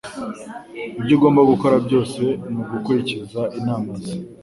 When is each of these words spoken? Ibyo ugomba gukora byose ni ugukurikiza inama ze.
Ibyo 0.99 1.13
ugomba 1.17 1.41
gukora 1.51 1.75
byose 1.85 2.21
ni 2.51 2.57
ugukurikiza 2.61 3.41
inama 3.59 3.91
ze. 4.03 4.13